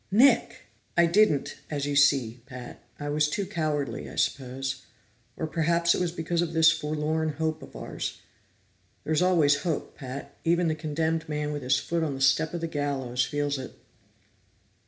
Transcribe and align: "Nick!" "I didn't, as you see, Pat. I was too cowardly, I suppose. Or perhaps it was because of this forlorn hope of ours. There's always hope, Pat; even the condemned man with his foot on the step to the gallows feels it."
"Nick!" 0.09 0.61
"I 0.97 1.05
didn't, 1.05 1.57
as 1.69 1.85
you 1.85 1.95
see, 1.95 2.41
Pat. 2.47 2.81
I 2.99 3.09
was 3.09 3.29
too 3.29 3.45
cowardly, 3.45 4.09
I 4.09 4.15
suppose. 4.15 4.87
Or 5.37 5.45
perhaps 5.45 5.93
it 5.93 6.01
was 6.01 6.11
because 6.11 6.41
of 6.41 6.53
this 6.53 6.71
forlorn 6.71 7.33
hope 7.33 7.61
of 7.61 7.75
ours. 7.75 8.19
There's 9.03 9.21
always 9.21 9.57
hope, 9.57 9.93
Pat; 9.95 10.35
even 10.43 10.69
the 10.69 10.73
condemned 10.73 11.29
man 11.29 11.51
with 11.53 11.61
his 11.61 11.77
foot 11.77 12.01
on 12.01 12.15
the 12.15 12.21
step 12.21 12.49
to 12.49 12.57
the 12.57 12.65
gallows 12.67 13.23
feels 13.25 13.59
it." 13.59 13.75